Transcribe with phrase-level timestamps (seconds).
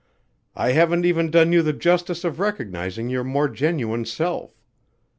[0.55, 4.49] "I haven't even done you the justice of recognizing your more genuine self.